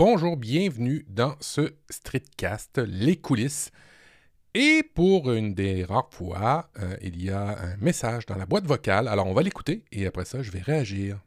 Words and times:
Bonjour, 0.00 0.36
bienvenue 0.36 1.04
dans 1.08 1.34
ce 1.40 1.72
streetcast, 1.90 2.78
les 2.86 3.16
coulisses. 3.16 3.72
Et 4.54 4.84
pour 4.94 5.32
une 5.32 5.54
des 5.54 5.84
rares 5.84 6.10
fois, 6.12 6.70
euh, 6.78 6.96
il 7.02 7.20
y 7.20 7.30
a 7.30 7.58
un 7.58 7.76
message 7.78 8.24
dans 8.24 8.36
la 8.36 8.46
boîte 8.46 8.64
vocale. 8.64 9.08
Alors 9.08 9.26
on 9.26 9.34
va 9.34 9.42
l'écouter 9.42 9.82
et 9.90 10.06
après 10.06 10.24
ça, 10.24 10.40
je 10.40 10.52
vais 10.52 10.60
réagir. 10.60 11.18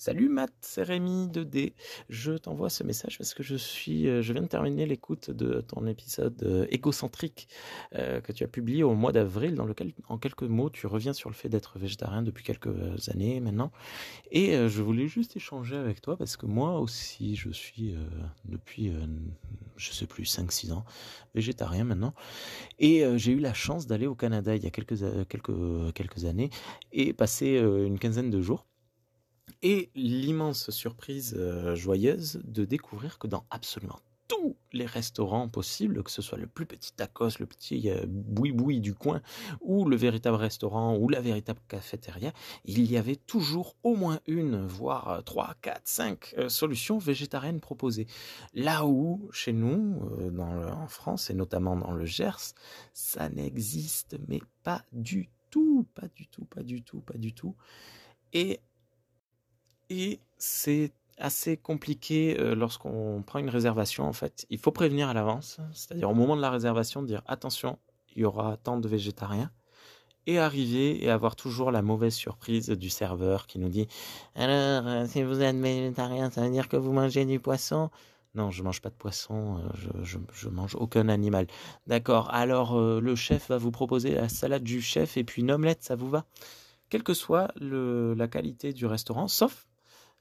Salut 0.00 0.28
Matt, 0.28 0.52
c'est 0.60 0.84
Rémi 0.84 1.26
2D. 1.26 1.72
Je 2.08 2.30
t'envoie 2.34 2.70
ce 2.70 2.84
message 2.84 3.18
parce 3.18 3.34
que 3.34 3.42
je 3.42 3.56
suis, 3.56 4.06
euh, 4.06 4.22
je 4.22 4.32
viens 4.32 4.42
de 4.42 4.46
terminer 4.46 4.86
l'écoute 4.86 5.32
de 5.32 5.60
ton 5.60 5.88
épisode 5.88 6.40
euh, 6.44 6.68
égocentrique 6.70 7.48
euh, 7.96 8.20
que 8.20 8.30
tu 8.30 8.44
as 8.44 8.46
publié 8.46 8.84
au 8.84 8.94
mois 8.94 9.10
d'avril, 9.10 9.56
dans 9.56 9.64
lequel, 9.64 9.92
en 10.08 10.16
quelques 10.16 10.44
mots, 10.44 10.70
tu 10.70 10.86
reviens 10.86 11.12
sur 11.12 11.30
le 11.30 11.34
fait 11.34 11.48
d'être 11.48 11.80
végétarien 11.80 12.22
depuis 12.22 12.44
quelques 12.44 13.08
années 13.08 13.40
maintenant. 13.40 13.72
Et 14.30 14.52
je 14.68 14.82
voulais 14.82 15.08
juste 15.08 15.36
échanger 15.36 15.74
avec 15.74 16.00
toi 16.00 16.16
parce 16.16 16.36
que 16.36 16.46
moi 16.46 16.78
aussi, 16.78 17.34
je 17.34 17.50
suis 17.50 17.96
depuis, 18.44 18.92
je 19.76 19.90
sais 19.90 20.06
plus, 20.06 20.22
5-6 20.22 20.70
ans 20.72 20.84
végétarien 21.34 21.82
maintenant. 21.82 22.14
Et 22.78 23.04
j'ai 23.16 23.32
eu 23.32 23.40
la 23.40 23.52
chance 23.52 23.88
d'aller 23.88 24.06
au 24.06 24.14
Canada 24.14 24.54
il 24.54 24.62
y 24.62 24.66
a 24.66 24.70
quelques, 24.70 24.98
quelques, 25.28 25.92
quelques 25.94 26.24
années 26.24 26.50
et 26.92 27.12
passer 27.12 27.56
une 27.58 27.98
quinzaine 27.98 28.30
de 28.30 28.40
jours 28.40 28.64
et 29.62 29.90
l'immense 29.94 30.70
surprise 30.70 31.34
euh, 31.38 31.74
joyeuse 31.74 32.40
de 32.44 32.64
découvrir 32.64 33.18
que 33.18 33.26
dans 33.26 33.44
absolument 33.50 34.00
tous 34.28 34.56
les 34.72 34.84
restaurants 34.84 35.48
possibles, 35.48 36.02
que 36.02 36.10
ce 36.10 36.20
soit 36.20 36.36
le 36.36 36.46
plus 36.46 36.66
petit 36.66 36.92
tacos, 36.92 37.38
le 37.40 37.46
petit 37.46 37.90
euh, 37.90 38.04
boui-boui 38.06 38.80
du 38.80 38.94
coin, 38.94 39.22
ou 39.62 39.86
le 39.86 39.96
véritable 39.96 40.36
restaurant, 40.36 40.96
ou 40.96 41.08
la 41.08 41.20
véritable 41.20 41.60
cafétéria, 41.66 42.32
il 42.66 42.90
y 42.90 42.98
avait 42.98 43.16
toujours 43.16 43.74
au 43.82 43.96
moins 43.96 44.20
une, 44.26 44.66
voire 44.66 45.22
3, 45.24 45.54
4, 45.62 45.80
5 45.84 46.34
solutions 46.48 46.98
végétariennes 46.98 47.60
proposées. 47.60 48.06
Là 48.52 48.84
où, 48.86 49.28
chez 49.32 49.54
nous, 49.54 49.98
euh, 50.20 50.70
en 50.72 50.88
France, 50.88 51.30
et 51.30 51.34
notamment 51.34 51.76
dans 51.76 51.92
le 51.92 52.04
Gers, 52.04 52.54
ça 52.92 53.30
n'existe, 53.30 54.18
mais 54.28 54.42
pas 54.62 54.84
du 54.92 55.30
tout, 55.50 55.86
pas 55.94 56.08
du 56.14 56.26
tout, 56.28 56.44
pas 56.44 56.62
du 56.62 56.82
tout, 56.82 57.00
pas 57.00 57.16
du 57.16 57.32
tout. 57.32 57.56
Et 58.34 58.60
et 59.90 60.20
c'est 60.36 60.92
assez 61.18 61.56
compliqué 61.56 62.36
euh, 62.38 62.54
lorsqu'on 62.54 63.22
prend 63.26 63.38
une 63.38 63.50
réservation 63.50 64.04
en 64.04 64.12
fait. 64.12 64.46
Il 64.50 64.58
faut 64.58 64.70
prévenir 64.70 65.08
à 65.08 65.14
l'avance, 65.14 65.58
c'est-à-dire 65.72 66.10
au 66.10 66.14
moment 66.14 66.36
de 66.36 66.40
la 66.40 66.50
réservation 66.50 67.02
dire 67.02 67.22
attention, 67.26 67.78
il 68.14 68.22
y 68.22 68.24
aura 68.24 68.56
tant 68.56 68.78
de 68.78 68.88
végétariens 68.88 69.50
et 70.26 70.38
arriver 70.38 71.02
et 71.02 71.10
avoir 71.10 71.36
toujours 71.36 71.70
la 71.70 71.82
mauvaise 71.82 72.14
surprise 72.14 72.68
du 72.68 72.90
serveur 72.90 73.46
qui 73.46 73.58
nous 73.58 73.68
dit 73.68 73.88
alors 74.34 74.86
euh, 74.86 75.06
si 75.06 75.22
vous 75.22 75.40
êtes 75.40 75.56
végétarien 75.56 76.30
ça 76.30 76.42
veut 76.42 76.50
dire 76.50 76.68
que 76.68 76.76
vous 76.76 76.92
mangez 76.92 77.24
du 77.24 77.40
poisson? 77.40 77.90
Non, 78.34 78.50
je 78.50 78.62
mange 78.62 78.82
pas 78.82 78.90
de 78.90 78.94
poisson, 78.94 79.56
euh, 79.56 79.90
je, 80.04 80.18
je, 80.32 80.48
mange 80.48 80.76
aucun 80.76 81.08
animal. 81.08 81.46
D'accord, 81.86 82.32
alors 82.32 82.78
le 82.78 83.16
chef 83.16 83.48
va 83.48 83.56
vous 83.56 83.70
proposer 83.70 84.14
la 84.14 84.28
salade 84.28 84.62
du 84.62 84.82
chef 84.82 85.16
et 85.16 85.24
puis 85.24 85.42
une 85.42 85.50
omelette, 85.50 85.82
ça 85.82 85.96
vous 85.96 86.10
va? 86.10 86.26
Quelle 86.90 87.02
que 87.02 87.14
soit 87.14 87.50
la 87.56 88.28
qualité 88.28 88.72
du 88.72 88.86
restaurant, 88.86 89.28
sauf 89.28 89.67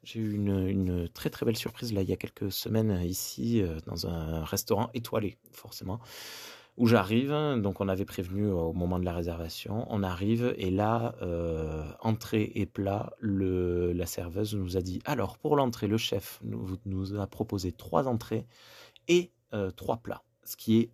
j'ai 0.08 0.22
eu 0.22 0.33
une, 0.36 1.09
très 1.09 1.30
très 1.30 1.45
belle 1.45 1.58
surprise 1.58 1.91
là 1.91 2.02
il 2.02 2.09
y 2.09 2.13
a 2.13 2.16
quelques 2.16 2.50
semaines 2.50 2.91
euh, 2.91 3.03
ici 3.03 3.61
euh, 3.61 3.77
dans 3.86 4.08
un 4.08 4.44
restaurant 4.45 4.89
étoilé 4.94 5.38
forcément 5.52 5.99
où 6.77 6.86
j'arrive. 6.88 7.31
Donc 7.61 7.81
on 7.81 7.89
avait 7.89 8.05
prévenu 8.05 8.45
au 8.52 8.72
moment 8.72 8.99
de 8.99 9.03
la 9.03 9.11
réservation. 9.11 9.88
On 9.89 10.03
arrive 10.03 10.53
et 10.58 10.69
là 10.69 11.16
euh, 11.23 11.83
entrée 12.02 12.52
et 12.53 12.67
plat. 12.67 13.11
Le, 13.19 13.91
la 13.94 14.05
serveuse 14.05 14.53
nous 14.55 14.77
a 14.77 14.81
dit 14.81 15.02
alors 15.03 15.39
pour 15.39 15.55
l'entrée 15.55 15.88
le 15.88 15.97
chef 15.97 16.39
nous, 16.44 17.19
a 17.19 17.27
proposé 17.27 17.71
trois 17.71 18.08
entrées 18.08 18.45
et 19.08 19.31
trois 19.75 19.98
plats, 19.98 20.23
ce 20.43 20.55
qui 20.55 20.77
est 20.77 20.92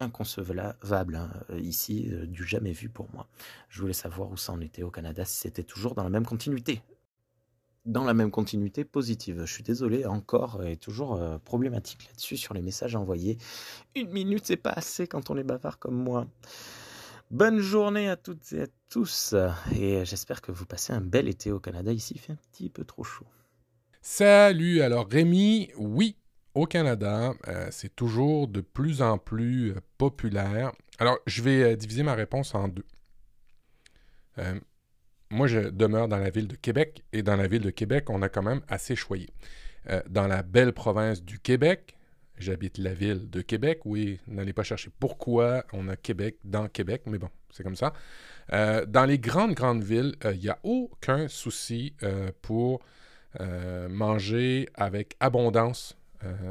inconcevable 0.00 1.16
hein, 1.16 1.30
ici, 1.56 2.10
du 2.26 2.44
jamais 2.44 2.72
vu 2.72 2.90
pour 2.90 3.08
moi. 3.14 3.26
Je 3.70 3.80
voulais 3.80 3.92
savoir 3.94 4.30
où 4.30 4.36
ça 4.36 4.52
en 4.52 4.60
était 4.60 4.82
au 4.82 4.90
Canada, 4.90 5.24
si 5.24 5.38
c'était 5.38 5.62
toujours 5.62 5.94
dans 5.94 6.04
la 6.04 6.10
même 6.10 6.26
continuité 6.26 6.82
dans 7.86 8.04
la 8.04 8.14
même 8.14 8.30
continuité 8.30 8.84
positive. 8.84 9.42
Je 9.44 9.52
suis 9.52 9.62
désolé, 9.62 10.06
encore 10.06 10.64
et 10.64 10.76
toujours 10.76 11.14
euh, 11.14 11.38
problématique 11.38 12.06
là-dessus 12.06 12.36
sur 12.36 12.54
les 12.54 12.62
messages 12.62 12.94
envoyés. 12.94 13.38
Une 13.94 14.10
minute, 14.10 14.46
c'est 14.46 14.56
pas 14.56 14.70
assez 14.70 15.06
quand 15.06 15.30
on 15.30 15.36
est 15.36 15.44
bavard 15.44 15.78
comme 15.78 15.96
moi. 15.96 16.26
Bonne 17.30 17.60
journée 17.60 18.08
à 18.08 18.16
toutes 18.16 18.52
et 18.52 18.62
à 18.62 18.66
tous 18.88 19.36
et 19.72 20.04
j'espère 20.04 20.42
que 20.42 20.50
vous 20.50 20.66
passez 20.66 20.92
un 20.92 21.00
bel 21.00 21.28
été 21.28 21.52
au 21.52 21.60
Canada. 21.60 21.92
Ici, 21.92 22.14
il 22.16 22.20
fait 22.20 22.32
un 22.32 22.38
petit 22.52 22.68
peu 22.68 22.84
trop 22.84 23.04
chaud. 23.04 23.26
Salut, 24.02 24.80
alors 24.80 25.08
Rémi, 25.08 25.70
oui, 25.76 26.16
au 26.54 26.66
Canada, 26.66 27.34
euh, 27.46 27.68
c'est 27.70 27.94
toujours 27.94 28.48
de 28.48 28.60
plus 28.60 29.00
en 29.00 29.18
plus 29.18 29.70
euh, 29.70 29.80
populaire. 29.96 30.72
Alors, 30.98 31.18
je 31.26 31.42
vais 31.42 31.76
diviser 31.76 32.02
ma 32.02 32.14
réponse 32.14 32.54
en 32.54 32.68
deux 32.68 32.84
moi, 35.30 35.46
je 35.46 35.60
demeure 35.60 36.08
dans 36.08 36.18
la 36.18 36.30
ville 36.30 36.48
de 36.48 36.56
Québec 36.56 37.04
et 37.12 37.22
dans 37.22 37.36
la 37.36 37.46
ville 37.46 37.62
de 37.62 37.70
Québec, 37.70 38.10
on 38.10 38.20
a 38.22 38.28
quand 38.28 38.42
même 38.42 38.62
assez 38.68 38.96
choyé. 38.96 39.28
Euh, 39.88 40.02
dans 40.08 40.26
la 40.26 40.42
belle 40.42 40.72
province 40.72 41.22
du 41.22 41.38
Québec, 41.38 41.96
j'habite 42.36 42.78
la 42.78 42.92
ville 42.92 43.30
de 43.30 43.40
Québec. 43.40 43.80
Oui, 43.84 44.18
n'allez 44.26 44.52
pas 44.52 44.64
chercher 44.64 44.90
pourquoi 44.98 45.64
on 45.72 45.88
a 45.88 45.96
Québec 45.96 46.38
dans 46.44 46.68
Québec, 46.68 47.02
mais 47.06 47.18
bon, 47.18 47.30
c'est 47.52 47.62
comme 47.62 47.76
ça. 47.76 47.92
Euh, 48.52 48.84
dans 48.86 49.04
les 49.04 49.20
grandes, 49.20 49.54
grandes 49.54 49.84
villes, 49.84 50.16
euh, 50.24 50.34
il 50.34 50.40
n'y 50.40 50.48
a 50.48 50.58
aucun 50.62 51.28
souci 51.28 51.94
pour 52.42 52.80
manger 53.88 54.68
avec 54.74 55.14
abondance 55.20 55.96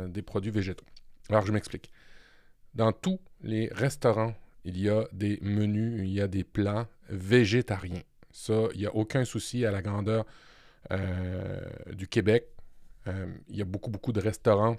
des 0.08 0.22
produits 0.22 0.50
végétaux. 0.50 0.86
Alors, 1.28 1.46
je 1.46 1.52
m'explique. 1.52 1.92
Dans 2.74 2.94
tous 2.94 3.20
les 3.42 3.68
restaurants, 3.74 4.34
il 4.64 4.80
y 4.80 4.88
a 4.88 5.04
des 5.12 5.40
menus, 5.42 6.00
il 6.06 6.14
y 6.14 6.22
a 6.22 6.30
des 6.30 6.46
plats 6.46 6.88
végétariens. 7.10 8.02
Ça, 8.32 8.68
il 8.74 8.80
n'y 8.80 8.86
a 8.86 8.96
aucun 8.96 9.26
souci 9.26 9.66
à 9.66 9.72
la 9.72 9.82
grandeur 9.82 10.26
euh, 10.92 11.62
du 11.94 12.08
Québec. 12.08 12.48
Euh, 13.08 13.28
il 13.50 13.58
y 13.58 13.62
a 13.62 13.66
beaucoup, 13.66 13.90
beaucoup 13.90 14.12
de 14.12 14.20
restaurants. 14.20 14.78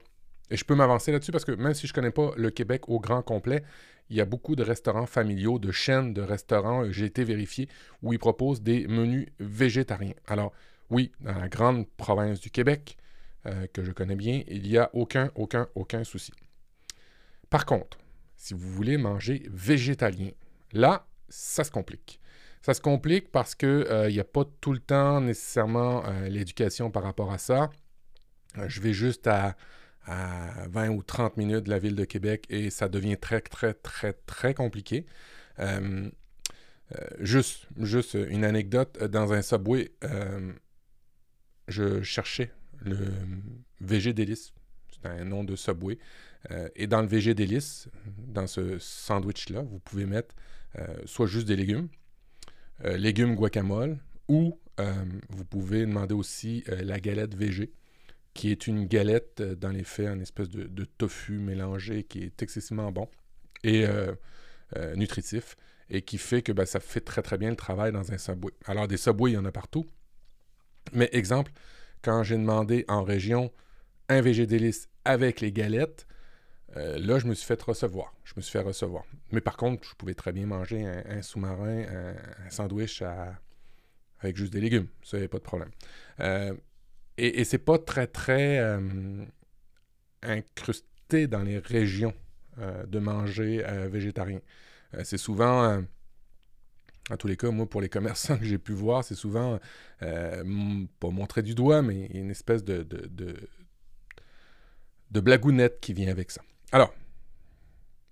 Et 0.50 0.56
je 0.56 0.64
peux 0.64 0.74
m'avancer 0.74 1.12
là-dessus 1.12 1.32
parce 1.32 1.44
que 1.44 1.52
même 1.52 1.74
si 1.74 1.86
je 1.86 1.92
ne 1.92 1.94
connais 1.94 2.10
pas 2.10 2.32
le 2.36 2.50
Québec 2.50 2.88
au 2.88 2.98
grand 3.00 3.22
complet, 3.22 3.62
il 4.08 4.16
y 4.16 4.20
a 4.20 4.24
beaucoup 4.24 4.56
de 4.56 4.64
restaurants 4.64 5.06
familiaux, 5.06 5.58
de 5.58 5.70
chaînes 5.70 6.12
de 6.12 6.22
restaurants, 6.22 6.84
euh, 6.84 6.92
j'ai 6.92 7.06
été 7.06 7.24
vérifié, 7.24 7.68
où 8.02 8.12
ils 8.12 8.18
proposent 8.18 8.62
des 8.62 8.86
menus 8.88 9.28
végétariens. 9.38 10.14
Alors, 10.26 10.52
oui, 10.90 11.12
dans 11.20 11.38
la 11.38 11.48
grande 11.48 11.88
province 11.96 12.40
du 12.40 12.50
Québec, 12.50 12.96
que 13.72 13.82
je 13.82 13.92
connais 13.92 14.16
bien, 14.16 14.42
il 14.48 14.64
n'y 14.64 14.76
a 14.76 14.90
aucun, 14.92 15.30
aucun, 15.34 15.66
aucun 15.74 16.04
souci. 16.04 16.30
Par 17.48 17.64
contre, 17.64 17.96
si 18.36 18.54
vous 18.54 18.70
voulez 18.70 18.96
manger 18.96 19.42
végétalien, 19.50 20.30
là, 20.72 21.06
ça 21.28 21.64
se 21.64 21.70
complique. 21.70 22.20
Ça 22.60 22.74
se 22.74 22.80
complique 22.80 23.30
parce 23.32 23.54
qu'il 23.54 23.68
n'y 23.68 24.18
euh, 24.18 24.20
a 24.20 24.24
pas 24.24 24.44
tout 24.60 24.72
le 24.72 24.80
temps 24.80 25.20
nécessairement 25.20 26.04
euh, 26.04 26.28
l'éducation 26.28 26.90
par 26.90 27.02
rapport 27.02 27.32
à 27.32 27.38
ça. 27.38 27.70
Euh, 28.58 28.68
je 28.68 28.80
vais 28.80 28.92
juste 28.92 29.26
à, 29.26 29.56
20 30.06 30.88
ou 30.90 31.02
30 31.02 31.36
minutes 31.36 31.64
de 31.64 31.70
la 31.70 31.78
ville 31.78 31.94
de 31.94 32.04
Québec 32.04 32.44
et 32.48 32.70
ça 32.70 32.88
devient 32.88 33.16
très, 33.16 33.40
très, 33.40 33.74
très, 33.74 34.12
très 34.12 34.54
compliqué. 34.54 35.06
juste, 37.20 37.68
juste 37.78 38.14
une 38.14 38.44
anecdote, 38.44 39.04
dans 39.04 39.32
un 39.34 39.42
subway, 39.42 39.92
je 41.68 42.02
cherchais 42.02 42.50
le 42.80 42.96
VG 43.80 44.12
Délice. 44.12 44.52
C'est 44.90 45.06
un 45.06 45.24
nom 45.24 45.44
de 45.44 45.54
subway. 45.54 45.98
et 46.74 46.88
dans 46.88 47.02
le 47.02 47.06
VG 47.06 47.34
Délice, 47.34 47.88
dans 48.16 48.48
ce 48.48 48.78
sandwich-là, 48.80 49.62
vous 49.62 49.78
pouvez 49.78 50.06
mettre 50.06 50.34
soit 51.04 51.26
juste 51.26 51.46
des 51.46 51.56
légumes, 51.56 51.88
euh, 52.84 52.96
légumes 52.96 53.34
guacamole 53.34 53.98
ou 54.28 54.58
euh, 54.80 55.04
vous 55.28 55.44
pouvez 55.44 55.80
demander 55.80 56.14
aussi 56.14 56.64
euh, 56.68 56.82
la 56.82 56.98
galette 56.98 57.34
VG, 57.34 57.72
qui 58.32 58.50
est 58.50 58.66
une 58.66 58.86
galette 58.86 59.42
dans 59.42 59.70
les 59.70 59.84
faits, 59.84 60.08
en 60.08 60.20
espèce 60.20 60.48
de, 60.48 60.84
tofu 60.84 61.38
mélangé 61.38 62.04
qui 62.04 62.22
est 62.22 62.42
excessivement 62.42 62.90
bon 62.92 63.08
et 63.64 63.84
nutritif 64.94 65.56
et 65.90 66.02
qui 66.02 66.16
fait 66.16 66.40
que 66.40 66.52
ben, 66.52 66.64
ça 66.64 66.78
fait 66.78 67.00
très 67.00 67.22
très 67.22 67.36
bien 67.36 67.50
le 67.50 67.56
travail 67.56 67.90
dans 67.90 68.12
un 68.12 68.18
Subway. 68.18 68.52
Alors 68.66 68.86
des 68.86 68.96
Subway, 68.96 69.32
il 69.32 69.34
y 69.34 69.36
en 69.36 69.44
a 69.44 69.52
partout. 69.52 69.84
Mais 70.92 71.10
exemple, 71.12 71.50
quand 72.02 72.22
j'ai 72.22 72.36
demandé 72.36 72.84
en 72.88 73.02
région 73.02 73.52
un 74.08 74.20
VG 74.20 74.46
délice 74.46 74.88
avec 75.04 75.40
les 75.40 75.52
galettes, 75.52 76.06
euh, 76.76 76.98
là, 76.98 77.18
je 77.18 77.26
me 77.26 77.34
suis 77.34 77.46
fait 77.46 77.60
recevoir. 77.62 78.14
Je 78.24 78.34
me 78.36 78.42
suis 78.42 78.52
fait 78.52 78.60
recevoir. 78.60 79.04
Mais 79.32 79.40
par 79.40 79.56
contre, 79.56 79.88
je 79.88 79.94
pouvais 79.94 80.14
très 80.14 80.32
bien 80.32 80.46
manger 80.46 80.86
un, 80.86 81.22
sous-marin, 81.22 81.84
un, 81.88 82.50
sandwich 82.50 83.02
avec 84.20 84.36
juste 84.36 84.52
des 84.52 84.60
légumes. 84.60 84.86
Ça, 85.02 85.16
il 85.16 85.20
n'y 85.20 85.26
a 85.26 85.28
pas 85.28 85.38
de 85.38 85.42
problème. 85.42 85.70
Euh, 86.20 86.54
et, 87.16 87.40
et 87.40 87.44
c'est 87.44 87.58
pas 87.58 87.78
très, 87.78 88.06
très 88.06 88.58
euh, 88.58 89.24
incrusté 90.22 91.26
dans 91.26 91.42
les 91.42 91.58
régions 91.58 92.14
de 92.86 92.98
manger 92.98 93.64
végétarien. 93.90 94.40
c'est 95.02 95.16
souvent, 95.16 95.82
en 97.10 97.16
tous 97.16 97.26
les 97.26 97.36
cas, 97.36 97.50
moi, 97.50 97.66
pour 97.66 97.80
les 97.80 97.88
commerçants 97.88 98.36
que 98.36 98.44
j'ai 98.44 98.58
pu 98.58 98.72
voir, 98.72 99.02
c'est 99.02 99.14
souvent, 99.14 99.58
pas 99.98 101.10
montrer 101.10 101.42
du 101.42 101.54
doigt, 101.54 101.80
mais 101.80 102.06
une 102.08 102.30
espèce 102.30 102.62
de 102.64 102.84
blagounette 105.10 105.80
qui 105.80 105.94
vient 105.94 106.10
avec 106.10 106.30
ça. 106.30 106.42
Alors, 106.72 106.94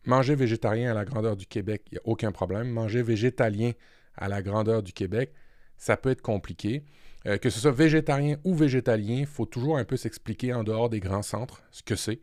manger 0.04 0.34
végétarien 0.34 0.90
à 0.90 0.94
la 0.94 1.04
grandeur 1.04 1.36
du 1.36 1.46
Québec, 1.46 1.82
il 1.90 1.94
n'y 1.94 1.98
a 1.98 2.02
aucun 2.04 2.32
problème. 2.32 2.68
Manger 2.68 3.02
végétalien 3.02 3.72
à 4.16 4.28
la 4.28 4.42
grandeur 4.42 4.82
du 4.82 4.92
Québec, 4.92 5.32
ça 5.76 5.96
peut 5.96 6.10
être 6.10 6.22
compliqué. 6.22 6.82
Euh, 7.26 7.38
que 7.38 7.50
ce 7.50 7.60
soit 7.60 7.72
végétarien 7.72 8.36
ou 8.44 8.54
végétalien, 8.54 9.20
il 9.20 9.26
faut 9.26 9.46
toujours 9.46 9.78
un 9.78 9.84
peu 9.84 9.96
s'expliquer 9.96 10.52
en 10.54 10.64
dehors 10.64 10.88
des 10.88 10.98
grands 10.98 11.22
centres 11.22 11.62
ce 11.70 11.82
que 11.82 11.94
c'est. 11.94 12.20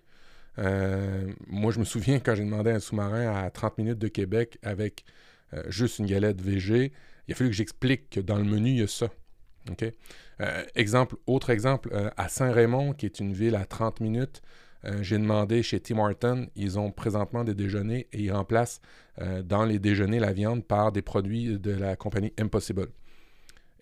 Euh, 0.57 1.31
moi, 1.47 1.71
je 1.71 1.79
me 1.79 1.85
souviens 1.85 2.19
quand 2.19 2.35
j'ai 2.35 2.43
demandé 2.43 2.71
un 2.71 2.79
sous-marin 2.79 3.33
à 3.33 3.49
30 3.49 3.77
minutes 3.77 3.99
de 3.99 4.07
Québec 4.07 4.57
avec 4.61 5.05
euh, 5.53 5.63
juste 5.69 5.99
une 5.99 6.05
galette 6.05 6.41
végé, 6.41 6.91
il 7.27 7.33
a 7.33 7.35
fallu 7.35 7.49
que 7.49 7.55
j'explique 7.55 8.09
que 8.09 8.19
dans 8.19 8.37
le 8.37 8.43
menu, 8.43 8.71
il 8.71 8.77
y 8.79 8.83
a 8.83 8.87
ça. 8.87 9.09
exemple, 10.75 11.15
autre 11.27 11.49
exemple, 11.49 12.11
à 12.17 12.29
Saint-Raymond, 12.29 12.93
qui 12.93 13.05
est 13.05 13.19
une 13.19 13.33
ville 13.33 13.55
à 13.55 13.65
30 13.65 13.99
minutes, 13.99 14.41
j'ai 15.01 15.17
demandé 15.17 15.63
chez 15.63 15.79
Tim 15.79 15.97
Horton, 15.97 16.47
ils 16.55 16.77
ont 16.77 16.91
présentement 16.91 17.43
des 17.43 17.55
déjeuners 17.55 18.07
et 18.13 18.21
ils 18.21 18.31
remplacent 18.31 18.81
dans 19.43 19.65
les 19.65 19.79
déjeuners 19.79 20.19
la 20.19 20.33
viande 20.33 20.63
par 20.63 20.91
des 20.91 21.01
produits 21.01 21.57
de 21.59 21.71
la 21.71 21.95
compagnie 21.95 22.33
Impossible 22.37 22.87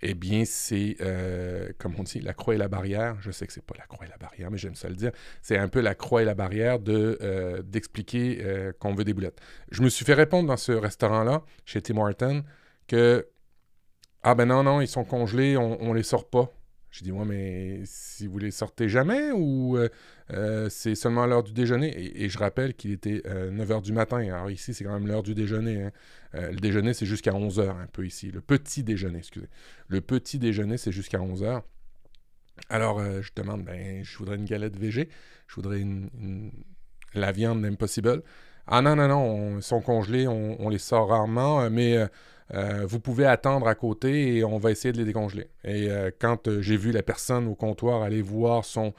eh 0.06 0.16
bien, 0.16 0.44
c'est, 0.46 0.98
euh, 1.00 1.70
comme 1.78 1.96
on 1.98 2.04
dit, 2.04 2.20
la 2.20 2.34
croix 2.34 2.54
et 2.54 2.58
la 2.58 2.68
barrière. 2.68 3.16
Je 3.22 3.32
sais 3.32 3.48
que 3.48 3.54
c'est 3.54 3.64
pas 3.64 3.76
la 3.78 3.86
croix 3.86 4.06
et 4.06 4.10
la 4.10 4.18
barrière, 4.18 4.52
mais 4.52 4.58
j'aime 4.58 4.76
ça 4.76 4.90
le 4.90 4.96
dire. 4.96 5.12
C'est 5.42 5.58
un 5.58 5.70
peu 5.70 5.80
la 5.80 5.96
croix 5.96 6.22
et 6.22 6.26
la 6.26 6.36
barrière 6.36 6.80
de, 6.80 7.18
euh, 7.22 7.62
d'expliquer 7.64 8.40
euh, 8.42 8.74
qu'on 8.78 8.94
veut 8.94 9.06
des 9.06 9.14
boulettes. 9.14 9.40
Je 9.72 9.82
me 9.82 9.88
suis 9.88 10.04
fait 10.04 10.14
répondre 10.14 10.50
dans 10.50 10.58
ce 10.58 10.74
restaurant-là, 10.74 11.44
chez 11.66 11.82
Tim 11.82 11.98
Horton, 11.98 12.44
que 12.88 13.28
Ah 14.24 14.36
ben 14.36 14.46
non, 14.46 14.64
non, 14.64 14.82
ils 14.82 14.90
sont 14.90 15.06
congelés, 15.06 15.56
on, 15.56 15.82
on 15.82 15.94
les 15.94 16.04
sort 16.04 16.30
pas. 16.30 16.52
J'ai 16.94 17.06
dit, 17.06 17.12
moi, 17.12 17.26
mais 17.26 17.82
si 17.86 18.28
vous 18.28 18.38
les 18.38 18.52
sortez 18.52 18.88
jamais 18.88 19.32
ou 19.32 19.78
euh, 19.78 19.90
euh, 20.30 20.70
c'est 20.70 20.94
seulement 20.94 21.26
l'heure 21.26 21.42
du 21.42 21.52
déjeuner? 21.52 21.92
Et, 22.22 22.30
je 22.30 22.38
rappelle 22.38 22.76
qu'il 22.76 22.92
était 22.92 23.24
9 23.26 23.26
euh, 23.26 23.80
h 23.80 23.82
du 23.82 23.94
matin. 23.94 24.18
Alors 24.20 24.52
ici, 24.52 24.76
c'est 24.76 24.84
quand 24.84 24.94
même 24.94 25.08
l'heure 25.08 25.24
du 25.24 25.34
déjeuner. 25.34 25.86
Hein. 25.86 25.92
le 26.34 26.60
déjeuner, 26.60 26.94
c'est 26.94 27.08
jusqu'à 27.08 27.34
11 27.34 27.60
h 27.62 27.68
un 27.68 27.88
peu 27.88 28.06
ici. 28.06 28.30
Le 28.30 28.42
petit 28.42 28.84
déjeuner, 28.84 29.18
excusez. 29.18 29.50
Le 29.88 30.02
petit 30.02 30.38
déjeuner, 30.38 30.78
c'est 30.78 30.92
jusqu'à 30.92 31.20
11 31.20 31.42
h. 31.42 31.64
Alors, 32.70 33.04
je 33.24 33.32
demande, 33.36 33.66
ben, 33.66 34.04
je 34.04 34.16
voudrais 34.20 34.36
une 34.36 34.46
galette 34.46 34.78
végé. 34.78 35.10
Je 35.48 35.56
voudrais 35.56 35.80
une, 35.80 36.52
la 37.16 37.32
viande 37.32 37.64
d'Impossible. 37.64 38.22
Ah 38.68 38.84
non, 38.84 38.96
non, 38.96 39.08
non, 39.08 39.58
ils 39.58 39.64
sont 39.64 39.82
congelés, 39.82 40.28
on 40.28 40.70
les 40.70 40.78
sort 40.78 41.10
rarement, 41.10 41.68
mais 41.72 41.98
euh, 42.54 42.86
vous 42.86 43.00
pouvez 43.00 43.26
attendre 43.26 43.68
à 43.68 43.76
côté 43.76 44.38
et 44.38 44.44
on 44.44 44.58
va 44.58 44.72
essayer 44.72 44.92
de 44.92 44.98
les 44.98 45.06
décongeler. 45.06 45.48
Et 45.64 45.90
euh, 45.90 46.12
quand 46.18 46.48
euh, 46.48 46.62
j'ai 46.62 46.78
vu 46.78 46.92
la 46.92 47.04
personne 47.04 47.48
au 47.48 47.56
comptoir 47.56 48.02
aller 48.02 48.22
voir 48.22 48.66
son, 48.66 48.94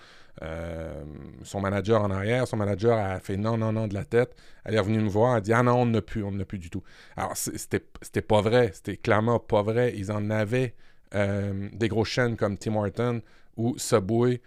son 1.42 1.60
manager 1.60 2.02
en 2.02 2.10
arrière, 2.10 2.46
son 2.48 2.56
manager 2.56 2.98
a 2.98 3.20
fait 3.20 3.36
non, 3.36 3.56
non, 3.56 3.72
non 3.72 3.86
de 3.86 3.94
la 3.94 4.04
tête. 4.04 4.34
Elle 4.64 4.74
est 4.74 4.78
revenue 4.78 5.00
me 5.00 5.08
voir, 5.08 5.32
elle 5.32 5.38
a 5.38 5.40
dit 5.40 5.52
Ah 5.52 5.62
non, 5.62 5.82
on 5.82 5.86
n'a 5.86 6.02
plus, 6.02 6.24
on 6.24 6.32
n'a 6.32 6.44
plus 6.44 6.58
du 6.58 6.70
tout. 6.70 6.82
Alors, 7.16 7.36
c'était 7.36 8.22
pas 8.22 8.40
vrai, 8.40 8.70
c'était 8.74 8.96
clairement 8.96 9.38
pas 9.38 9.62
vrai. 9.62 9.94
Ils 9.96 10.10
en 10.10 10.30
avaient 10.30 10.74
des 11.12 11.88
grosses 11.88 12.08
chaînes 12.08 12.36
comme 12.36 12.58
Tim 12.58 12.74
Horton 12.74 13.22
ou 13.56 13.78
Subway. 13.78 14.40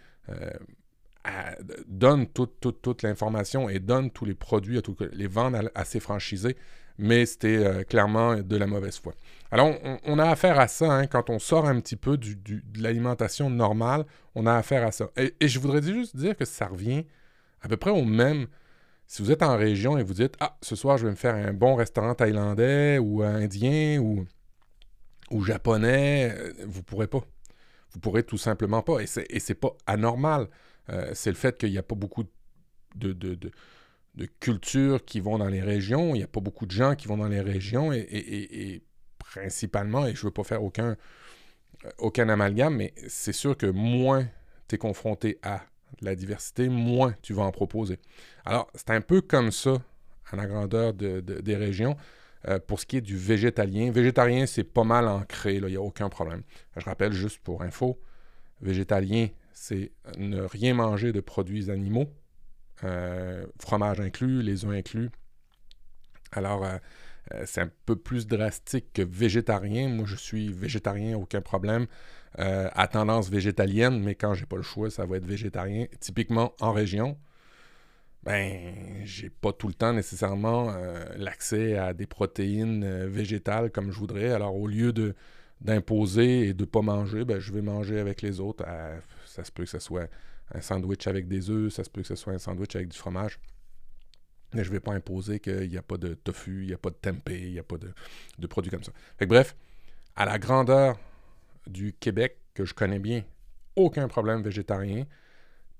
donnent 1.87 2.27
toute, 2.27 2.59
toute, 2.59 2.81
toute 2.81 3.03
l'information 3.03 3.69
et 3.69 3.79
donnent 3.79 4.11
tous 4.11 4.25
les 4.25 4.35
produits, 4.35 4.77
à 4.77 4.81
les 5.13 5.27
vendent 5.27 5.71
à, 5.73 5.85
ses 5.85 6.01
franchisés 6.01 6.57
mais 6.97 7.25
c'était 7.25 7.57
euh, 7.57 7.83
clairement 7.83 8.37
de 8.37 8.57
la 8.57 8.67
mauvaise 8.67 8.97
foi. 8.97 9.13
Alors, 9.51 9.75
on, 10.03 10.19
a 10.19 10.29
affaire 10.29 10.59
à 10.59 10.67
ça 10.67 10.91
hein, 10.91 11.07
quand 11.07 11.29
on 11.29 11.39
sort 11.39 11.67
un 11.67 11.79
petit 11.79 11.95
peu 11.95 12.17
de 12.17 12.61
l'alimentation 12.75 13.49
normale, 13.49 14.05
on 14.35 14.45
a 14.45 14.53
affaire 14.53 14.85
à 14.85 14.91
ça. 14.91 15.09
Et, 15.15 15.47
je 15.47 15.59
voudrais 15.59 15.81
juste 15.81 16.17
dire 16.17 16.35
que 16.35 16.43
ça 16.43 16.67
revient 16.67 17.05
à 17.61 17.69
peu 17.69 17.77
près 17.77 17.91
au 17.91 18.03
même. 18.03 18.47
Si 19.05 19.21
vous 19.21 19.31
êtes 19.31 19.43
en 19.43 19.55
région 19.55 19.97
et 19.97 20.03
vous 20.03 20.15
dites 20.15 20.35
Ah, 20.41 20.57
ce 20.61 20.75
soir, 20.75 20.97
je 20.97 21.05
vais 21.05 21.11
me 21.11 21.15
faire 21.15 21.35
un 21.35 21.53
bon 21.53 21.75
restaurant 21.75 22.13
thaïlandais 22.13 22.97
ou 22.97 23.23
indien 23.23 23.99
ou, 23.99 24.25
ou 25.31 25.43
japonais, 25.43 26.35
euh, 26.35 26.53
vous 26.65 26.79
ne 26.79 26.83
pourrez 26.83 27.07
pas. 27.07 27.21
Vous 27.91 27.99
pourrez 28.01 28.23
tout 28.23 28.37
simplement 28.37 28.81
pas. 28.81 28.99
Et 28.99 29.07
c'est, 29.07 29.27
et 29.29 29.53
pas 29.53 29.71
anormal. 29.85 30.49
Euh, 30.89 31.11
c'est 31.13 31.29
le 31.29 31.37
fait 31.37 31.57
qu'il 31.57 31.71
n'y 31.71 31.77
a 31.77 31.83
pas 31.83 31.95
beaucoup 31.95 32.25
de 32.95 33.13
de 33.13 33.51
cultures 34.25 35.05
qui 35.05 35.19
vont 35.19 35.37
dans 35.37 35.47
les 35.47 35.61
régions. 35.61 36.15
Il 36.15 36.19
n'y 36.19 36.23
a 36.23 36.27
pas 36.27 36.41
beaucoup 36.41 36.65
de 36.65 36.71
gens 36.71 36.95
qui 36.95 37.07
vont 37.07 37.17
dans 37.17 37.27
les 37.27 37.41
régions 37.41 37.93
et, 37.93 38.83
principalement, 39.19 40.07
et 40.07 40.15
je 40.15 40.21
ne 40.21 40.25
veux 40.25 40.31
pas 40.31 40.43
faire 40.43 40.63
aucun, 40.63 40.95
euh, 41.85 41.89
aucun 41.97 42.29
amalgame, 42.29 42.75
mais 42.75 42.93
c'est 43.07 43.33
sûr 43.33 43.57
que 43.57 43.67
moins 43.67 44.27
tu 44.67 44.75
es 44.75 44.77
confronté 44.77 45.37
à 45.43 45.65
la 46.01 46.15
diversité, 46.15 46.69
moins 46.69 47.15
tu 47.21 47.33
vas 47.33 47.43
en 47.43 47.51
proposer. 47.51 47.99
Alors, 48.45 48.71
c'est 48.73 48.89
un 48.91 49.01
peu 49.01 49.21
comme 49.21 49.51
ça 49.51 49.81
à 50.31 50.35
la 50.35 50.45
grandeur 50.45 50.93
des 50.93 51.55
régions. 51.55 51.95
Euh, 52.47 52.59
pour 52.59 52.79
ce 52.79 52.85
qui 52.85 52.97
est 52.97 53.01
du 53.01 53.17
végétalien, 53.17 53.91
végétarien, 53.91 54.45
c'est 54.45 54.63
pas 54.63 54.83
mal 54.83 55.07
ancré, 55.07 55.55
il 55.55 55.65
n'y 55.65 55.75
a 55.75 55.81
aucun 55.81 56.09
problème. 56.09 56.43
Je 56.75 56.85
rappelle 56.85 57.11
juste 57.11 57.39
pour 57.39 57.61
info, 57.63 57.99
végétalien, 58.61 59.27
c'est 59.53 59.91
ne 60.17 60.41
rien 60.41 60.73
manger 60.73 61.11
de 61.11 61.19
produits 61.19 61.71
animaux, 61.71 62.07
fromage 63.59 63.99
inclus, 63.99 64.41
les 64.41 64.65
œufs 64.65 64.75
inclus. 64.75 65.09
Alors, 66.31 66.65
euh, 66.65 66.77
euh, 67.33 67.43
c'est 67.45 67.61
un 67.61 67.71
peu 67.85 67.95
plus 67.95 68.27
drastique 68.27 68.93
que 68.93 69.01
végétarien. 69.01 69.89
Moi, 69.89 70.05
je 70.05 70.15
suis 70.15 70.51
végétarien, 70.51 71.17
aucun 71.17 71.41
problème. 71.41 71.87
à 72.39 72.87
tendance 72.87 73.31
végétalienne, 73.31 73.99
mais 74.03 74.13
quand 74.13 74.35
j'ai 74.35 74.45
pas 74.45 74.57
le 74.57 74.61
choix, 74.61 74.91
ça 74.91 75.07
va 75.07 75.17
être 75.17 75.25
végétarien. 75.25 75.87
Typiquement 75.99 76.53
en 76.59 76.71
région, 76.71 77.17
ben, 78.21 78.75
j'ai 79.05 79.31
pas 79.31 79.51
tout 79.53 79.67
le 79.67 79.73
temps 79.73 79.91
nécessairement 79.91 80.71
l'accès 81.15 81.77
à 81.77 81.93
des 81.93 82.05
protéines 82.05 83.07
végétales 83.07 83.71
comme 83.71 83.91
je 83.91 83.97
voudrais. 83.97 84.31
Alors, 84.31 84.55
au 84.55 84.67
lieu 84.67 84.93
de 84.93 85.15
d'imposer 85.61 86.49
et 86.49 86.53
de 86.53 86.65
pas 86.65 86.81
manger, 86.81 87.25
ben, 87.25 87.39
je 87.39 87.51
vais 87.51 87.61
manger 87.61 87.99
avec 87.99 88.21
les 88.21 88.39
autres. 88.39 88.65
ça 89.25 89.43
se 89.43 89.51
peut 89.51 89.63
que 89.63 89.69
ce 89.69 89.79
soit 89.79 90.09
un 90.53 90.61
sandwich 90.61 91.07
avec 91.07 91.27
des 91.27 91.49
œufs, 91.49 91.73
ça 91.73 91.83
se 91.83 91.89
peut 91.89 92.01
que 92.01 92.07
ce 92.07 92.15
soit 92.15 92.33
un 92.33 92.37
sandwich 92.37 92.75
avec 92.75 92.89
du 92.89 92.97
fromage. 92.97 93.39
Mais 94.53 94.63
je 94.63 94.69
ne 94.69 94.75
vais 94.75 94.79
pas 94.79 94.93
imposer 94.93 95.39
qu'il 95.39 95.69
n'y 95.69 95.77
a 95.77 95.81
pas 95.81 95.97
de 95.97 96.13
tofu, 96.13 96.61
il 96.61 96.67
n'y 96.67 96.73
a 96.73 96.77
pas 96.77 96.89
de 96.89 96.95
tempeh, 96.95 97.39
il 97.39 97.51
n'y 97.51 97.59
a 97.59 97.63
pas 97.63 97.77
de, 97.77 98.47
produits 98.47 98.71
comme 98.71 98.83
ça. 98.83 98.93
bref, 99.21 99.55
à 100.15 100.25
la 100.25 100.39
grandeur 100.39 100.97
du 101.67 101.93
Québec, 101.93 102.37
que 102.53 102.63
je 102.63 102.73
connais 102.73 102.99
bien, 102.99 103.23
aucun 103.75 104.07
problème 104.07 104.41
végétarien. 104.41 105.05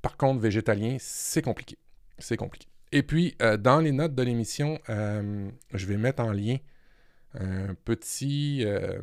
Par 0.02 0.18
contre, 0.18 0.42
végétalien, 0.42 0.98
c'est 1.00 1.42
compliqué. 1.42 1.78
C'est 2.20 2.38
compliqué. 2.38 2.68
Et 2.92 3.04
puis, 3.04 3.36
euh, 3.42 3.58
dans 3.58 3.80
les 3.80 3.92
notes 3.92 4.16
de 4.16 4.24
l'émission, 4.24 4.80
euh, 4.90 5.50
je 5.74 5.86
vais 5.86 5.98
mettre 5.98 6.22
en 6.22 6.32
lien 6.32 6.58
un 7.34 7.74
petit 7.74 8.64
euh, 8.66 9.00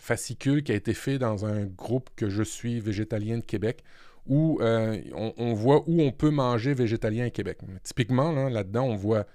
fascicule 0.00 0.62
qui 0.62 0.72
a 0.72 0.74
été 0.74 0.94
fait 0.94 1.18
dans 1.18 1.44
un 1.46 1.64
groupe 1.64 2.10
que 2.16 2.28
je 2.28 2.42
suis 2.42 2.80
végétalien 2.80 3.38
de 3.38 3.44
Québec 3.44 3.84
où 4.26 4.58
euh, 4.60 5.00
on, 5.14 5.54
voit 5.54 5.82
où 5.86 6.02
on 6.02 6.12
peut 6.12 6.30
manger 6.30 6.74
végétalien 6.74 7.26
à 7.26 7.30
Québec. 7.30 7.58
typiquement, 7.82 8.32
là-dedans, 8.48 8.84
on 8.84 8.96
voit 8.96 9.26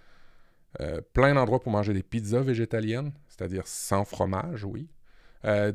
euh, 0.80 1.02
plein 1.14 1.34
d'endroits 1.34 1.60
pour 1.60 1.72
manger 1.72 1.94
des 1.94 2.04
pizzas 2.04 2.42
végétaliennes, 2.42 3.12
c'est-à-dire 3.28 3.66
sans 3.66 4.06
fromage, 4.06 4.64
oui. 4.64 4.88
Euh, 5.46 5.74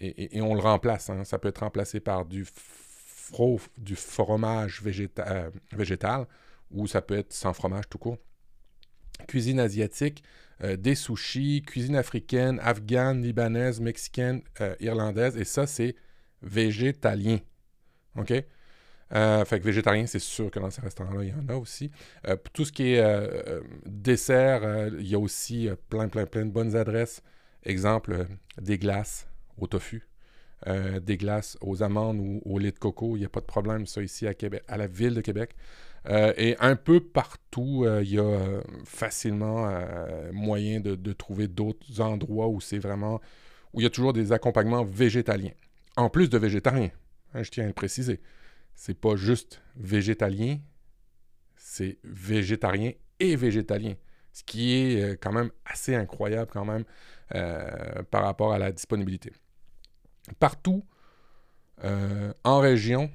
et, 0.00 0.40
on 0.40 0.54
le 0.54 0.60
remplace. 0.60 1.10
Hein. 1.10 1.24
Ça 1.24 1.38
peut 1.38 1.48
être 1.48 1.58
remplacé 1.58 1.98
par 2.00 2.24
du, 2.24 2.46
du 3.78 3.96
fromage 3.96 4.82
végétal 4.82 6.26
ou 6.70 6.86
ça 6.86 7.02
peut 7.02 7.18
être 7.18 7.32
sans 7.32 7.52
fromage 7.52 7.88
tout 7.88 7.98
court. 7.98 8.18
Cuisine 9.28 9.60
asiatique, 9.60 10.24
des 10.60 10.96
sushis, 10.96 11.62
cuisine 11.62 11.94
africaine, 11.94 12.58
afghane, 12.60 13.22
libanaise, 13.22 13.80
mexicaine, 13.80 14.42
irlandaise. 14.80 15.36
Et 15.36 15.44
ça, 15.44 15.68
c'est 15.68 15.94
végétalien. 16.42 17.38
OK? 18.16 18.32
Euh, 19.14 19.44
fait 19.44 19.58
que 19.58 19.64
végétarien, 19.64 20.06
c'est 20.06 20.18
sûr 20.18 20.50
que 20.50 20.58
dans 20.58 20.70
ces 20.70 20.82
restaurants-là, 20.82 21.24
il 21.24 21.30
y 21.30 21.32
en 21.32 21.48
a 21.48 21.56
aussi. 21.56 21.90
Euh, 22.26 22.36
tout 22.52 22.64
ce 22.64 22.72
qui 22.72 22.94
est 22.94 23.00
euh, 23.00 23.60
dessert, 23.86 24.88
il 24.98 25.06
y 25.06 25.14
a 25.14 25.18
aussi 25.18 25.68
plein, 25.88 26.08
plein, 26.08 26.26
plein 26.26 26.44
de 26.44 26.50
bonnes 26.50 26.76
adresses. 26.76 27.22
Exemple, 27.64 28.26
des 28.60 28.78
glaces 28.78 29.28
au 29.56 29.66
tofu, 29.66 30.06
des 30.66 31.16
glaces 31.16 31.56
aux 31.60 31.82
amandes 31.82 32.18
ou 32.20 32.42
au 32.44 32.58
lait 32.58 32.72
de 32.72 32.78
coco. 32.78 33.16
Il 33.16 33.20
n'y 33.20 33.26
a 33.26 33.28
pas 33.28 33.40
de 33.40 33.46
problème, 33.46 33.86
ça, 33.86 34.02
ici 34.02 34.26
à 34.26 34.34
Québec, 34.34 34.62
à 34.68 34.76
la 34.76 34.86
ville 34.86 35.14
de 35.14 35.20
Québec. 35.20 35.54
et 36.08 36.56
un 36.58 36.76
peu 36.76 37.00
partout, 37.00 37.86
il 38.02 38.10
y 38.10 38.18
a 38.18 38.60
facilement 38.84 39.70
moyen 40.32 40.80
de, 40.80 41.12
trouver 41.12 41.46
d'autres 41.46 42.00
endroits 42.00 42.48
où 42.48 42.60
c'est 42.60 42.78
vraiment... 42.78 43.20
où 43.72 43.80
il 43.80 43.84
y 43.84 43.86
a 43.86 43.90
toujours 43.90 44.12
des 44.12 44.32
accompagnements 44.32 44.84
végétaliens. 44.84 45.52
En 45.96 46.10
plus 46.10 46.28
de 46.28 46.38
végétariens. 46.38 46.90
Hein, 47.34 47.42
je 47.42 47.50
tiens 47.50 47.64
à 47.64 47.66
le 47.66 47.72
préciser. 47.72 48.20
C'est 48.74 48.98
pas 48.98 49.16
juste 49.16 49.60
végétalien, 49.76 50.58
c'est 51.56 51.98
végétarien 52.04 52.92
et 53.18 53.36
végétalien. 53.36 53.94
Ce 54.32 54.44
qui 54.44 54.74
est 54.74 55.02
euh, 55.02 55.16
quand 55.20 55.32
même 55.32 55.50
assez 55.64 55.94
incroyable 55.94 56.50
quand 56.52 56.64
même 56.64 56.84
euh, 57.34 58.02
par 58.10 58.22
rapport 58.22 58.52
à 58.52 58.58
la 58.58 58.70
disponibilité. 58.70 59.32
Partout 60.34 60.84
euh, 61.84 62.32
en 62.44 62.60
région, 62.60 63.10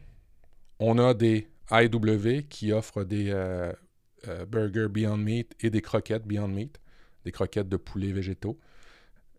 on 0.79 0.97
a 0.97 1.13
des 1.13 1.47
IW 1.71 2.43
qui 2.49 2.71
offre 2.71 3.03
des 3.03 3.33
burgers 4.47 4.87
Beyond 4.89 5.17
Meat 5.17 5.55
et 5.59 5.69
des 5.69 5.81
croquettes 5.81 6.25
Beyond 6.25 6.47
Meat, 6.47 6.79
des 7.25 7.31
croquettes 7.31 7.69
de 7.69 7.77
poulet 7.77 8.11
végétaux. 8.11 8.59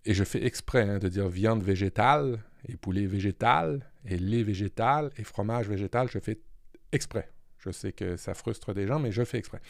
Et 0.04 0.14
je 0.14 0.24
fais 0.24 0.44
exprès 0.44 0.82
hein, 0.82 0.98
de 0.98 1.08
dire 1.08 1.28
viande 1.28 1.62
végétale 1.62 2.38
et 2.68 2.76
poulet 2.76 3.06
végétal 3.06 3.90
et 4.04 4.18
lait 4.18 4.42
végétal 4.42 5.10
et 5.16 5.24
fromage 5.24 5.68
végétal. 5.68 6.08
Je 6.10 6.18
fais 6.18 6.38
exprès. 6.92 7.33
Je 7.64 7.70
sais 7.70 7.92
que 7.92 8.16
ça 8.16 8.34
frustre 8.34 8.74
des 8.74 8.86
gens, 8.86 8.98
mais 8.98 9.12
je 9.12 9.24
fais 9.24 9.38
exprès. 9.38 9.60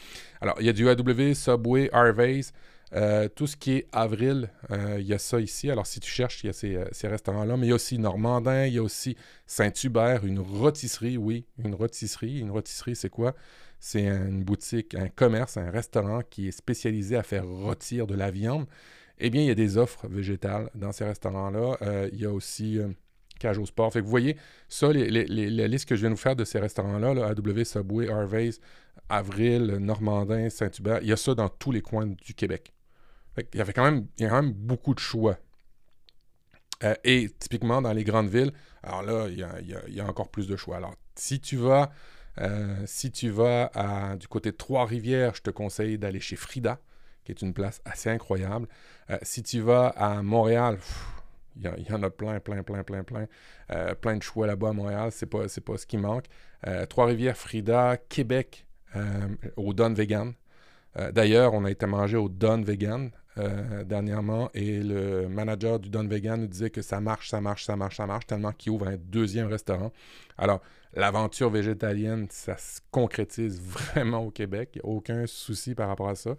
Alors, 0.41 0.55
il 0.59 0.65
y 0.65 0.69
a 0.69 0.73
du 0.73 0.89
AW, 0.89 1.33
Subway, 1.33 1.89
Harvey's, 1.93 2.51
euh, 2.93 3.27
tout 3.27 3.47
ce 3.47 3.57
qui 3.57 3.73
est 3.73 3.87
avril, 3.91 4.49
euh, 4.71 4.97
il 4.99 5.07
y 5.07 5.13
a 5.13 5.17
ça 5.17 5.39
ici. 5.39 5.71
Alors, 5.71 5.87
si 5.87 5.99
tu 5.99 6.09
cherches, 6.09 6.43
il 6.43 6.47
y 6.47 6.49
a 6.49 6.53
ces, 6.53 6.75
euh, 6.75 6.85
ces 6.91 7.07
restaurants-là. 7.07 7.57
Mais 7.57 7.67
il 7.67 7.69
y 7.69 7.71
a 7.71 7.75
aussi 7.75 7.97
Normandin, 7.97 8.65
il 8.65 8.73
y 8.73 8.77
a 8.77 8.83
aussi 8.83 9.15
Saint-Hubert, 9.47 10.25
une 10.25 10.39
rôtisserie, 10.39 11.17
oui, 11.17 11.45
une 11.63 11.73
rôtisserie. 11.73 12.39
Une 12.39 12.51
rôtisserie, 12.51 12.95
c'est 12.95 13.09
quoi? 13.09 13.33
C'est 13.79 14.05
une 14.05 14.43
boutique, 14.43 14.95
un 14.95 15.09
commerce, 15.09 15.57
un 15.57 15.69
restaurant 15.69 16.21
qui 16.29 16.47
est 16.47 16.51
spécialisé 16.51 17.15
à 17.15 17.23
faire 17.23 17.45
rôtir 17.45 18.07
de 18.07 18.15
la 18.15 18.31
viande. 18.31 18.65
Eh 19.19 19.29
bien, 19.29 19.41
il 19.41 19.47
y 19.47 19.51
a 19.51 19.55
des 19.55 19.77
offres 19.77 20.07
végétales 20.07 20.69
dans 20.75 20.91
ces 20.91 21.05
restaurants-là. 21.05 21.77
il 22.11 22.19
y 22.19 22.25
a 22.25 22.31
aussi 22.31 22.79
cage 23.39 23.57
au 23.57 23.65
sport. 23.65 23.91
Vous 23.91 24.01
voyez, 24.03 24.37
ça, 24.67 24.91
la 24.91 25.67
liste 25.67 25.87
que 25.87 25.95
je 25.95 26.01
viens 26.01 26.09
de 26.09 26.15
vous 26.15 26.21
faire 26.21 26.35
de 26.35 26.45
ces 26.45 26.59
restaurants-là, 26.59 27.13
là, 27.13 27.27
AW, 27.27 27.63
Subway, 27.63 28.09
Harvey's, 28.09 28.59
Avril, 29.09 29.77
Normandin, 29.79 30.49
Saint-Hubert, 30.49 30.99
il 31.01 31.07
y 31.07 31.13
a 31.13 31.17
ça 31.17 31.35
dans 31.35 31.49
tous 31.49 31.71
les 31.71 31.81
coins 31.81 32.07
du 32.07 32.33
Québec. 32.33 32.73
il, 33.37 33.57
y 33.57 33.61
avait 33.61 33.73
quand 33.73 33.83
même, 33.83 34.07
il 34.17 34.23
y 34.23 34.25
a 34.25 34.29
quand 34.29 34.41
même 34.41 34.53
beaucoup 34.53 34.93
de 34.93 34.99
choix. 34.99 35.37
Euh, 36.83 36.95
et 37.03 37.29
typiquement, 37.39 37.81
dans 37.81 37.93
les 37.93 38.03
grandes 38.03 38.29
villes, 38.29 38.51
alors 38.83 39.03
là, 39.03 39.27
il 39.29 39.37
y 39.95 39.99
a, 39.99 40.05
encore 40.05 40.29
plus 40.29 40.47
de 40.47 40.55
choix. 40.55 40.77
Alors, 40.77 40.95
si 41.15 41.39
tu 41.39 41.57
vas, 41.57 41.91
euh, 42.37 44.15
du 44.17 44.27
côté 44.27 44.51
de 44.51 44.57
Trois-Rivières, 44.57 45.35
je 45.35 45.41
te 45.41 45.49
conseille 45.49 45.97
d'aller 45.97 46.19
chez 46.19 46.35
Frida, 46.35 46.79
qui 47.23 47.31
est 47.31 47.41
une 47.41 47.53
place 47.53 47.81
assez 47.85 48.09
incroyable. 48.09 48.67
Euh, 49.09 49.17
si 49.21 49.41
tu 49.41 49.61
vas 49.61 49.87
à 49.87 50.21
Montréal, 50.21 50.79
il 51.57 51.87
y, 51.87 51.93
en 51.93 52.03
a 52.03 52.09
plein, 52.09 52.39
plein, 52.39 52.63
plein, 52.63 52.83
plein, 52.83 53.03
plein. 53.03 53.27
Euh, 53.71 53.95
plein 53.95 54.17
de 54.17 54.23
choix 54.23 54.47
là-bas 54.47 54.69
à 54.69 54.73
Montréal. 54.73 55.09
C'est 55.11 55.25
pas, 55.25 55.45
pas 55.65 55.77
ce 55.77 55.85
qui 55.85 55.97
manque. 55.97 56.25
Euh, 56.67 56.85
Trois-Rivières, 56.85 57.37
Frida, 57.37 57.97
Québec, 58.09 58.65
euh, 58.95 59.27
au 59.55 59.73
Don 59.73 59.93
Vegan. 59.93 60.33
D'ailleurs, 61.11 61.53
on 61.53 61.65
a 61.65 61.71
été 61.71 61.85
manger 61.87 62.15
au 62.15 62.29
Don 62.29 62.61
Vegan 62.61 63.11
dernièrement 63.85 64.49
et 64.53 64.79
le 64.79 65.27
manager 65.27 65.79
du 65.79 65.89
Don 65.89 66.07
Vegan 66.07 66.41
nous 66.41 66.47
disait 66.47 66.69
que 66.69 66.81
ça 66.81 67.01
marche, 67.01 67.29
ça 67.29 67.41
marche, 67.41 67.65
ça 67.65 67.75
marche, 67.75 67.97
ça 67.97 68.05
marche, 68.05 68.25
tellement 68.27 68.51
qu'il 68.53 68.71
ouvre 68.71 68.87
un 68.87 68.95
deuxième 68.97 69.47
restaurant. 69.47 69.91
Alors, 70.37 70.61
l'aventure 70.93 71.49
végétalienne, 71.49 72.27
ça 72.29 72.55
se 72.57 72.79
concrétise 72.91 73.59
vraiment 73.61 74.19
au 74.19 74.31
Québec. 74.31 74.71
Il 74.75 74.81
n'y 74.83 74.89
a 74.89 74.95
aucun 74.95 75.27
souci 75.27 75.75
par 75.75 75.89
rapport 75.89 76.09
à 76.09 76.15
ça. 76.15 76.37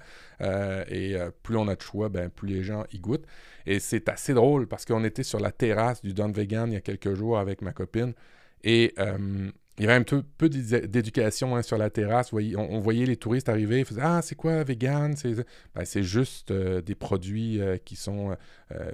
et 0.88 1.16
plus 1.42 1.56
on 1.56 1.68
a 1.68 1.76
de 1.76 1.82
choix, 1.82 2.08
ben, 2.08 2.30
plus 2.30 2.48
les 2.48 2.62
gens 2.62 2.84
y 2.92 2.98
goûtent. 2.98 3.26
Et 3.66 3.80
c'est 3.80 4.08
assez 4.08 4.32
drôle 4.32 4.66
parce 4.66 4.84
qu'on 4.84 5.04
était 5.04 5.24
sur 5.24 5.40
la 5.40 5.52
terrasse 5.52 6.00
du 6.00 6.14
Don 6.14 6.30
Vegan 6.30 6.70
il 6.70 6.74
y 6.74 6.78
a 6.78 6.80
quelques 6.80 7.14
jours 7.14 7.38
avec 7.38 7.62
ma 7.62 7.72
copine. 7.72 8.14
Et 8.62 8.94
euh, 8.98 9.50
il 9.78 9.84
y 9.84 9.88
avait 9.88 9.98
un 9.98 10.02
peu, 10.02 10.48
d'éducation 10.48 11.56
hein, 11.56 11.62
sur 11.62 11.76
la 11.78 11.90
terrasse. 11.90 12.32
On, 12.32 12.78
voyait 12.78 13.06
les 13.06 13.16
touristes 13.16 13.48
arriver, 13.48 13.80
ils 13.80 13.84
faisaient 13.84 14.02
Ah, 14.02 14.20
c'est 14.22 14.34
quoi 14.34 14.64
vegan? 14.64 15.16
C'est 15.16 15.34
ben, 15.74 15.84
juste 16.02 16.50
euh, 16.50 16.80
des 16.80 16.94
produits 16.94 17.60
euh, 17.60 17.76
qui 17.76 17.96
sont 17.96 18.36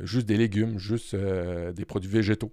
juste 0.03 0.27
des 0.27 0.37
légumes, 0.37 0.79
juste 0.79 1.15
des 1.15 1.85
produits 1.85 2.11
végétaux. 2.11 2.53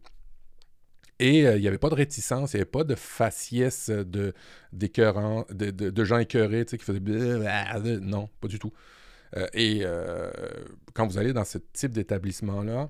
Et 1.21 1.39
il 1.39 1.59
n'y 1.59 1.67
avait 1.67 1.77
pas 1.77 1.89
de 1.89 1.95
réticence, 1.95 2.53
il 2.53 2.57
n'y 2.57 2.61
avait 2.61 2.69
pas 2.69 2.85
de 2.85 2.95
faciès 2.95 3.89
de, 3.89 4.33
de, 4.71 5.71
de, 5.71 6.03
gens 6.05 6.17
écœurés 6.17 6.63
qui 6.65 6.77
faisaient 6.77 7.99
Non, 7.99 8.29
pas 8.39 8.47
du 8.47 8.57
tout. 8.57 8.71
Euh, 9.37 9.47
et 9.53 9.81
euh, 9.83 10.31
quand 10.93 11.07
vous 11.07 11.17
allez 11.17 11.33
dans 11.33 11.45
ce 11.45 11.57
type 11.57 11.91
d'établissement-là, 11.91 12.89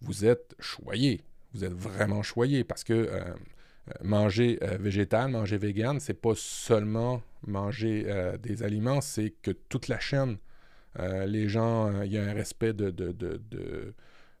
vous 0.00 0.24
êtes 0.24 0.54
choyé. 0.58 1.22
Vous 1.54 1.64
êtes 1.64 1.72
vraiment 1.72 2.22
choyé 2.22 2.64
parce 2.64 2.84
que 2.84 2.92
euh, 2.92 3.24
manger 4.02 4.58
végétal, 4.80 5.30
manger 5.30 5.58
vegan, 5.58 6.00
c'est 6.00 6.20
pas 6.20 6.34
seulement 6.34 7.22
manger 7.46 8.06
des 8.42 8.62
aliments, 8.62 9.00
c'est 9.00 9.30
que 9.42 9.52
toute 9.52 9.88
la 9.88 10.00
chaîne, 10.00 10.38
les 10.98 11.48
gens, 11.48 12.02
il 12.02 12.12
y 12.12 12.18
a 12.18 12.24
un 12.24 12.32
respect 12.32 12.72
de, 12.72 13.94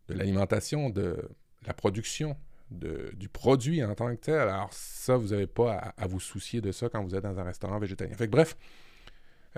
l'alimentation, 0.08 0.90
de 0.90 1.16
la 1.66 1.74
production, 1.74 2.36
du 2.70 3.28
produit 3.28 3.84
en 3.84 3.94
tant 3.94 4.14
que 4.14 4.20
tel. 4.20 4.34
Alors 4.34 4.72
ça, 4.72 5.16
vous 5.16 5.28
n'avez 5.28 5.46
pas 5.46 5.94
à, 5.96 6.06
vous 6.06 6.20
soucier 6.20 6.60
de 6.60 6.72
ça 6.72 6.88
quand 6.88 7.02
vous 7.02 7.14
êtes 7.14 7.22
dans 7.22 7.38
un 7.38 7.44
restaurant 7.44 7.78
végétalien. 7.78 8.14
Fait 8.16 8.26
bref, 8.26 8.56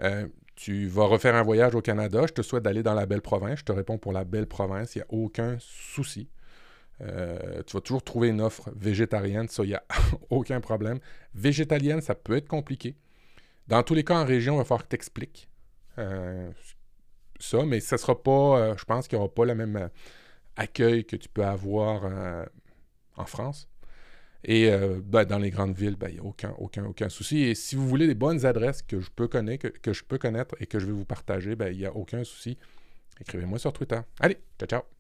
euh, 0.02 0.28
tu 0.54 0.87
vas 0.87 1.04
refaire 1.04 1.35
un 1.35 1.42
voyage 1.42 1.75
au 1.75 1.83
Canada, 1.83 2.25
je 2.26 2.33
te 2.33 2.42
souhaite 2.42 2.64
d'aller 2.64 2.83
dans 2.83 2.95
la 2.95 3.07
belle 3.07 3.23
province, 3.23 3.61
je 3.61 3.64
te 3.64 3.73
réponds 3.73 3.99
pour 3.99 4.12
la 4.12 4.25
belle 4.25 4.47
province, 4.47 4.95
il 4.95 4.99
n'y 4.99 5.02
a 5.02 5.07
aucun 5.11 5.57
souci. 5.61 6.28
Euh, 7.00 7.62
tu 7.67 7.75
vas 7.76 7.81
toujours 7.81 8.02
trouver 8.02 8.28
une 8.28 8.40
offre 8.40 8.71
végétarienne, 8.75 9.49
ça, 9.49 9.62
il 9.64 9.69
n'y 9.69 9.75
a 9.75 9.85
aucun 10.31 10.61
problème. 10.61 10.99
Végétalienne, 11.35 12.00
ça 12.00 12.14
peut 12.14 12.37
être 12.37 12.49
compliqué. 12.49 12.97
Dans 13.69 13.83
tous 13.83 13.95
les 13.95 14.05
cas, 14.05 14.21
en 14.21 14.25
région, 14.25 14.55
il 14.55 14.59
va 14.59 14.64
falloir 14.64 14.85
que 14.85 14.88
tu 14.88 14.97
expliques 14.97 15.49
euh, 15.99 16.50
ça, 17.38 17.64
mais 17.64 17.81
ça 17.81 17.99
sera 17.99 18.21
pas, 18.21 18.76
je 18.76 18.85
pense 18.85 19.09
qu'il 19.09 19.19
n'y 19.19 19.25
aura 19.25 19.33
pas 19.33 19.45
le 19.45 19.55
même 19.55 19.90
accueil 20.57 21.05
que 21.05 21.17
tu 21.17 21.28
peux 21.28 21.45
avoir 21.45 22.05
en 23.17 23.26
France. 23.26 23.69
Et 24.45 24.71
euh, 24.71 25.00
ben, 25.05 25.25
dans 25.25 25.38
les 25.38 25.50
grandes 25.50 25.76
villes, 25.76 25.97
ben, 25.97 26.09
il 26.09 26.14
n'y 26.14 26.21
a 26.21 26.25
aucun, 26.25 26.55
aucun, 26.59 26.85
aucun 26.85 27.09
souci. 27.09 27.40
Et 27.40 27.55
si 27.55 27.76
vous 27.76 27.88
voulez 27.88 28.07
des 28.07 28.14
bonnes 28.14 28.47
adresses 28.47 28.83
que 28.83 29.00
je 29.00 29.11
peux 29.11 29.28
connaître, 29.28 29.69
que, 29.69 29.93
je 29.93 30.05
peux 30.05 30.19
connaître 30.19 30.55
et 30.61 30.67
que 30.67 30.78
je 30.78 30.87
vais 30.87 30.93
vous 30.93 31.05
partager, 31.05 31.57
ben, 31.57 31.73
il 31.73 31.78
n'y 31.78 31.87
a 31.87 31.95
aucun 31.95 32.23
souci. 32.25 32.57
Écrivez-moi 33.21 33.59
sur 33.59 33.73
Twitter. 33.73 34.00
Allez, 34.21 34.38
ciao, 34.59 34.69
ciao. 34.69 34.98